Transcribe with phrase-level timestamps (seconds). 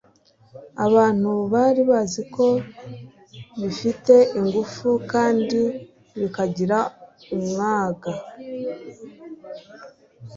[0.85, 2.47] abantu bari bazi ko
[3.61, 5.61] bifite ingufu kandi
[6.19, 6.79] bikagira
[7.35, 8.11] umwaga